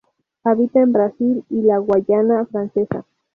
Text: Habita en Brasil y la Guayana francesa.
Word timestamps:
Habita 0.43 0.79
en 0.81 0.93
Brasil 0.93 1.43
y 1.51 1.61
la 1.61 1.77
Guayana 1.77 2.43
francesa. 2.47 3.05